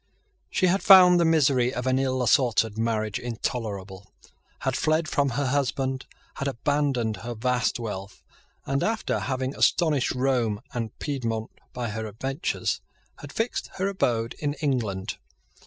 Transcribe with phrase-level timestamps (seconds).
[0.49, 4.11] She had found the misery of an ill assorted marriage intolerable,
[4.61, 8.23] had fled from her husband, had abandoned her vast wealth,
[8.65, 12.81] and, after having astonished Rome and Piedmont by her adventures,
[13.19, 15.19] had fixed her abode in England.